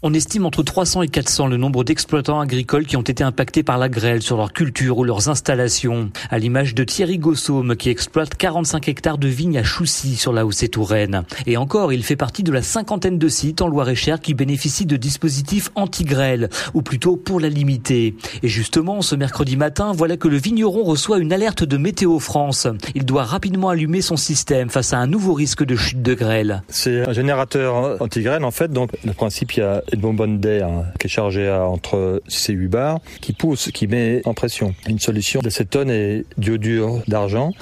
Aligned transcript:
On 0.00 0.14
estime 0.14 0.46
entre 0.46 0.62
300 0.62 1.02
et 1.02 1.08
400 1.08 1.48
le 1.48 1.56
nombre 1.56 1.82
d'exploitants 1.82 2.38
agricoles 2.38 2.86
qui 2.86 2.96
ont 2.96 3.02
été 3.02 3.24
impactés 3.24 3.64
par 3.64 3.78
la 3.78 3.88
grêle 3.88 4.22
sur 4.22 4.36
leur 4.36 4.52
culture 4.52 4.96
ou 4.98 5.02
leurs 5.02 5.28
installations. 5.28 6.12
À 6.30 6.38
l'image 6.38 6.76
de 6.76 6.84
Thierry 6.84 7.18
Gossaume 7.18 7.74
qui 7.74 7.90
exploite 7.90 8.36
45 8.36 8.86
hectares 8.86 9.18
de 9.18 9.26
vignes 9.26 9.58
à 9.58 9.64
Choussy 9.64 10.14
sur 10.14 10.32
la 10.32 10.46
Haussée-Touraine. 10.46 11.24
Et 11.46 11.56
encore, 11.56 11.92
il 11.92 12.04
fait 12.04 12.14
partie 12.14 12.44
de 12.44 12.52
la 12.52 12.62
cinquantaine 12.62 13.18
de 13.18 13.26
sites 13.26 13.60
en 13.60 13.66
Loire-et-Cher 13.66 14.20
qui 14.20 14.34
bénéficient 14.34 14.86
de 14.86 14.96
dispositifs 14.96 15.70
anti-grêle, 15.74 16.48
ou 16.74 16.82
plutôt 16.82 17.16
pour 17.16 17.40
la 17.40 17.48
limiter. 17.48 18.14
Et 18.44 18.48
justement, 18.48 19.02
ce 19.02 19.16
mercredi 19.16 19.56
matin, 19.56 19.90
voilà 19.92 20.16
que 20.16 20.28
le 20.28 20.36
vigneron 20.36 20.84
reçoit 20.84 21.18
une 21.18 21.32
alerte 21.32 21.64
de 21.64 21.76
Météo 21.76 22.20
France. 22.20 22.68
Il 22.94 23.04
doit 23.04 23.24
rapidement 23.24 23.70
allumer 23.70 24.00
son 24.00 24.16
système 24.16 24.70
face 24.70 24.92
à 24.92 24.98
un 24.98 25.08
nouveau 25.08 25.34
risque 25.34 25.64
de 25.64 25.74
chute 25.74 26.02
de 26.02 26.14
grêle. 26.14 26.62
C'est 26.68 27.00
un 27.00 27.12
générateur 27.12 28.00
anti-grêle 28.00 28.44
en 28.44 28.52
fait, 28.52 28.72
donc 28.72 28.90
le 29.04 29.12
principe 29.12 29.56
il 29.56 29.58
y 29.58 29.62
a 29.64 29.82
une 29.92 30.00
bonbonne 30.00 30.38
d'air 30.40 30.68
qui 30.98 31.06
est 31.06 31.10
chargée 31.10 31.48
à 31.48 31.64
entre 31.64 32.22
6 32.28 32.50
et 32.50 32.52
8 32.54 32.68
bars, 32.68 33.00
qui 33.20 33.32
pousse, 33.32 33.70
qui 33.72 33.86
met 33.86 34.22
en 34.24 34.34
pression. 34.34 34.74
Une 34.88 34.98
solution 34.98 35.40
d'acétone 35.40 35.90
et 35.90 36.24
d'iodure 36.36 37.00
d'argent, 37.08 37.52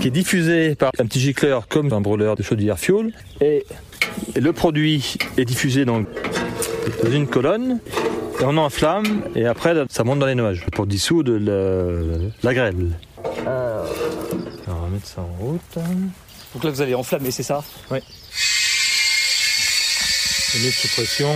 qui 0.00 0.08
est 0.08 0.12
diffusée 0.12 0.74
par 0.74 0.90
un 0.98 1.06
petit 1.06 1.20
gicleur 1.20 1.68
comme 1.68 1.92
un 1.92 2.00
brûleur 2.00 2.36
de 2.36 2.42
chaudière 2.42 2.78
fuel. 2.78 3.12
Et, 3.40 3.64
et 4.34 4.40
le 4.40 4.52
produit 4.52 5.16
est 5.36 5.44
diffusé 5.44 5.84
dans, 5.84 6.00
dans 6.00 7.10
une 7.10 7.26
colonne 7.26 7.80
et 8.40 8.44
on 8.44 8.56
enflamme 8.56 9.22
et 9.34 9.46
après 9.46 9.74
ça 9.88 10.04
monte 10.04 10.18
dans 10.18 10.26
les 10.26 10.34
nuages 10.34 10.64
pour 10.72 10.86
dissoudre 10.86 11.32
le, 11.32 12.30
la 12.42 12.54
grêle. 12.54 12.98
Alors, 13.46 13.86
on 14.68 14.72
va 14.72 14.88
mettre 14.88 15.06
ça 15.06 15.22
en 15.22 15.44
route. 15.44 15.60
Donc 16.54 16.64
là 16.64 16.70
vous 16.70 16.80
allez 16.80 16.94
enflammer, 16.94 17.30
c'est 17.30 17.42
ça? 17.42 17.62
Oui. 17.90 17.98
On 20.54 20.58
met 20.64 20.70
sous 20.70 20.88
pression. 20.88 21.28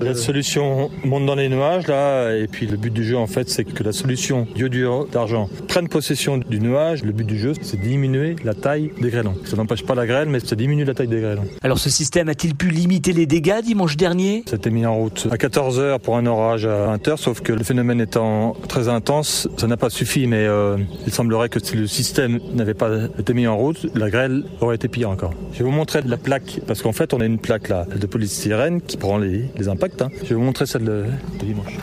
La 0.00 0.14
solution 0.14 0.90
monte 1.04 1.26
dans 1.26 1.34
les 1.34 1.48
nuages 1.48 1.86
là, 1.86 2.34
et 2.36 2.46
puis 2.46 2.66
le 2.66 2.76
but 2.76 2.92
du 2.92 3.04
jeu 3.04 3.16
en 3.16 3.26
fait 3.26 3.48
c'est 3.48 3.64
que 3.64 3.82
la 3.82 3.92
solution 3.92 4.46
d'iodure 4.54 5.06
d'argent 5.06 5.48
prenne 5.68 5.88
possession 5.88 6.38
du 6.38 6.60
nuage. 6.60 7.02
Le 7.02 7.12
but 7.12 7.26
du 7.26 7.38
jeu 7.38 7.54
c'est 7.62 7.80
diminuer 7.80 8.36
la 8.44 8.54
taille 8.54 8.90
des 9.00 9.10
grêlons. 9.10 9.34
Ça 9.44 9.56
n'empêche 9.56 9.84
pas 9.84 9.94
la 9.94 10.06
grêle 10.06 10.28
mais 10.28 10.40
ça 10.40 10.54
diminue 10.54 10.84
la 10.84 10.94
taille 10.94 11.08
des 11.08 11.20
grêlons. 11.20 11.46
Alors 11.62 11.78
ce 11.78 11.88
système 11.88 12.28
a-t-il 12.28 12.54
pu 12.54 12.68
limiter 12.68 13.12
les 13.12 13.26
dégâts 13.26 13.62
dimanche 13.62 13.96
dernier? 13.96 14.44
C'était 14.46 14.70
mis 14.70 14.84
en 14.84 14.96
route 14.96 15.28
à 15.30 15.36
14h 15.36 16.00
pour 16.00 16.16
un 16.16 16.26
orage 16.26 16.66
à 16.66 16.96
20h, 16.96 17.16
sauf 17.16 17.40
que 17.40 17.52
le 17.52 17.64
phénomène 17.64 18.00
étant 18.00 18.54
très 18.68 18.88
intense, 18.88 19.48
ça 19.56 19.66
n'a 19.66 19.76
pas 19.76 19.90
suffi 19.90 20.26
mais 20.26 20.46
euh, 20.46 20.76
il 21.06 21.12
semblerait 21.12 21.48
que 21.48 21.58
si 21.58 21.76
le 21.76 21.86
système 21.86 22.38
n'avait 22.54 22.74
pas 22.74 22.90
été 23.18 23.32
mis 23.32 23.46
en 23.46 23.56
route, 23.56 23.86
la 23.94 24.10
grêle 24.10 24.44
aurait 24.60 24.76
été 24.76 24.88
pire 24.88 25.10
encore. 25.10 25.32
Je 25.52 25.58
vais 25.58 25.64
vous 25.64 25.70
montrer 25.70 26.02
la 26.02 26.16
plaque 26.18 26.60
parce 26.66 26.82
qu'en 26.82 26.92
fait 26.92 27.14
on 27.14 27.20
a 27.20 27.24
une 27.24 27.38
plaque 27.38 27.68
là 27.68 27.86
de 27.98 28.06
polystyrène 28.06 28.80
qui 28.82 28.96
prend 28.96 29.18
les, 29.18 29.46
les 29.56 29.68
impacts 29.68 29.85
je 30.22 30.28
vais 30.28 30.34
vous 30.34 30.40
montrer 30.40 30.66
celle 30.66 30.84
de, 30.84 31.04
de 31.38 31.44
dimanche. 31.44 31.76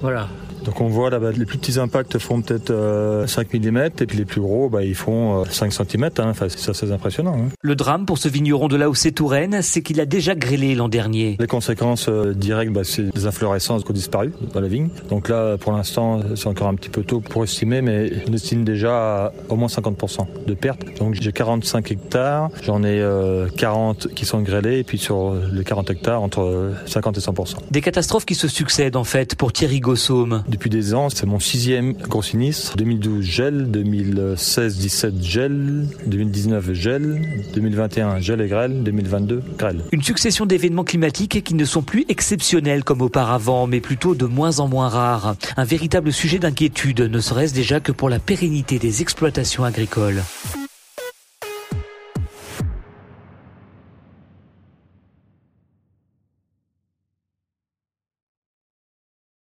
Voilà, 0.00 0.28
donc 0.64 0.80
on 0.80 0.88
voit 0.88 1.10
là-bas, 1.10 1.32
les 1.32 1.44
plus 1.44 1.58
petits 1.58 1.78
impacts 1.78 2.18
font 2.18 2.40
peut-être 2.40 2.70
euh, 2.70 3.26
5 3.26 3.52
mm 3.52 3.78
et 4.00 4.06
puis 4.06 4.16
les 4.16 4.24
plus 4.24 4.40
gros, 4.40 4.68
bah, 4.68 4.82
ils 4.82 4.94
font 4.94 5.42
euh, 5.42 5.44
5 5.48 5.72
cm. 5.72 6.04
Hein. 6.18 6.28
Enfin, 6.30 6.46
c'est 6.48 6.70
assez 6.70 6.90
impressionnant. 6.90 7.36
Hein. 7.38 7.48
Le 7.60 7.76
drame 7.76 8.06
pour 8.06 8.18
ce 8.18 8.28
vigneron 8.28 8.68
de 8.68 8.76
la 8.76 8.88
Haussée-Touraine, 8.88 9.60
c'est 9.62 9.82
qu'il 9.82 10.00
a 10.00 10.06
déjà 10.06 10.34
grêlé 10.34 10.74
l'an 10.74 10.88
dernier. 10.88 11.36
Les 11.38 11.46
conséquences 11.46 12.08
euh, 12.08 12.32
directes, 12.32 12.72
bah, 12.72 12.82
c'est 12.84 13.14
des 13.14 13.26
inflorescences 13.26 13.84
qui 13.84 13.90
ont 13.90 13.94
disparu 13.94 14.32
dans 14.52 14.60
la 14.60 14.68
vigne. 14.68 14.88
Donc 15.10 15.28
là, 15.28 15.58
pour 15.58 15.72
l'instant, 15.72 16.20
c'est 16.34 16.48
encore 16.48 16.68
un 16.68 16.74
petit 16.74 16.90
peu 16.90 17.02
tôt 17.02 17.20
pour 17.20 17.44
estimer, 17.44 17.82
mais 17.82 18.10
on 18.28 18.32
estime 18.32 18.64
déjà 18.64 18.94
à 18.94 19.32
au 19.48 19.56
moins 19.56 19.68
50% 19.68 20.26
de 20.46 20.54
pertes. 20.54 20.98
Donc 20.98 21.14
j'ai 21.14 21.32
45 21.32 21.90
hectares, 21.90 22.50
j'en 22.62 22.82
ai 22.84 23.04
40 23.56 24.08
qui 24.14 24.24
sont 24.24 24.40
grêlés 24.40 24.78
et 24.78 24.84
puis 24.84 24.98
sur 24.98 25.34
les 25.52 25.64
40 25.64 25.90
hectares, 25.90 26.22
entre 26.22 26.72
50 26.86 27.18
et 27.18 27.20
100%. 27.20 27.54
Des 27.70 27.80
catastrophes 27.80 28.24
qui 28.24 28.34
se 28.34 28.48
succèdent 28.48 28.96
en 28.96 29.04
fait 29.04 29.34
pour 29.34 29.52
Thierry 29.52 29.80
Gossaume 29.80 30.42
depuis 30.54 30.70
des 30.70 30.94
ans. 30.94 31.08
C'est 31.10 31.26
mon 31.26 31.40
sixième 31.40 31.92
gros 31.92 32.22
sinistre. 32.22 32.76
2012 32.76 33.24
gel, 33.24 33.70
2016-17 33.70 35.22
gel, 35.22 35.86
2019 36.06 36.72
gel, 36.72 37.22
2021 37.54 38.20
gel 38.20 38.40
et 38.40 38.48
grêle, 38.48 38.82
2022 38.82 39.42
grêle. 39.58 39.80
Une 39.92 40.02
succession 40.02 40.46
d'événements 40.46 40.84
climatiques 40.84 41.42
qui 41.42 41.54
ne 41.54 41.64
sont 41.64 41.82
plus 41.82 42.04
exceptionnels 42.08 42.84
comme 42.84 43.02
auparavant, 43.02 43.66
mais 43.66 43.80
plutôt 43.80 44.14
de 44.14 44.26
moins 44.26 44.60
en 44.60 44.68
moins 44.68 44.88
rares. 44.88 45.36
Un 45.56 45.64
véritable 45.64 46.12
sujet 46.12 46.38
d'inquiétude, 46.38 47.00
ne 47.00 47.20
serait-ce 47.20 47.54
déjà 47.54 47.80
que 47.80 47.92
pour 47.92 48.08
la 48.08 48.18
pérennité 48.18 48.78
des 48.78 49.02
exploitations 49.02 49.64
agricoles. 49.64 50.22